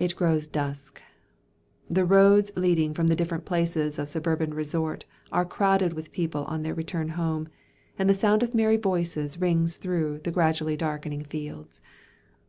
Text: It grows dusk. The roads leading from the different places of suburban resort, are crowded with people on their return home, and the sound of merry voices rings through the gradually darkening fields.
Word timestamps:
It 0.00 0.16
grows 0.16 0.48
dusk. 0.48 1.00
The 1.88 2.04
roads 2.04 2.50
leading 2.56 2.92
from 2.92 3.06
the 3.06 3.14
different 3.14 3.44
places 3.44 3.96
of 3.96 4.08
suburban 4.08 4.52
resort, 4.52 5.04
are 5.30 5.44
crowded 5.44 5.92
with 5.92 6.10
people 6.10 6.42
on 6.46 6.64
their 6.64 6.74
return 6.74 7.10
home, 7.10 7.46
and 7.96 8.10
the 8.10 8.14
sound 8.14 8.42
of 8.42 8.52
merry 8.52 8.78
voices 8.78 9.40
rings 9.40 9.76
through 9.76 10.22
the 10.24 10.32
gradually 10.32 10.76
darkening 10.76 11.22
fields. 11.22 11.80